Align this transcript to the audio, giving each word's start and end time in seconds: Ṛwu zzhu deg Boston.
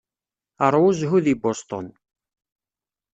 Ṛwu 0.73 0.89
zzhu 0.97 1.19
deg 1.25 1.39
Boston. 1.43 1.85